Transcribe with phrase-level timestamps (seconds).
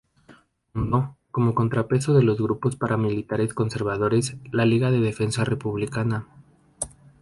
[0.73, 6.25] Fundó, como contrapeso de los grupos paramilitares conservadores, la Liga de Defensa Republicana.